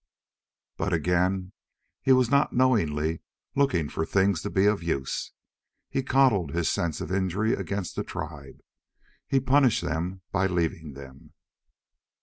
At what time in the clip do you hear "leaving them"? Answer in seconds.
10.47-11.33